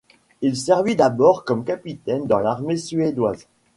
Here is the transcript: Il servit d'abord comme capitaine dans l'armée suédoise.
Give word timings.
Il 0.41 0.57
servit 0.57 0.95
d'abord 0.95 1.43
comme 1.45 1.63
capitaine 1.63 2.25
dans 2.25 2.39
l'armée 2.39 2.75
suédoise. 2.77 3.47